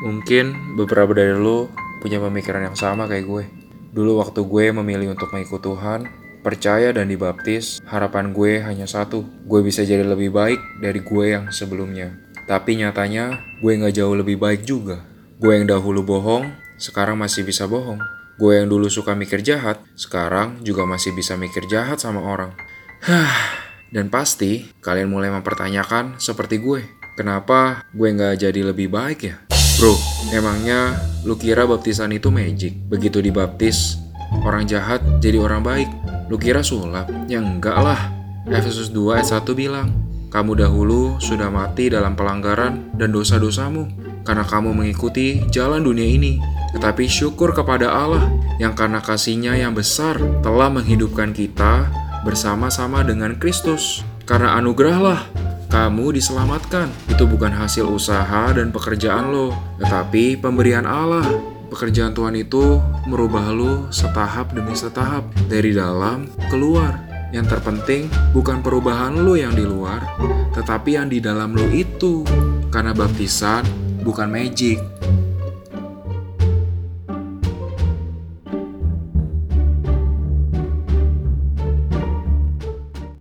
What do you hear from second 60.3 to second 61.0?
pemberian